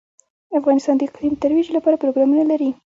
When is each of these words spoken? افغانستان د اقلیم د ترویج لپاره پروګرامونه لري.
افغانستان 0.59 0.95
د 0.97 1.01
اقلیم 1.07 1.33
د 1.35 1.39
ترویج 1.43 1.67
لپاره 1.77 1.99
پروګرامونه 2.01 2.43
لري. 2.51 2.69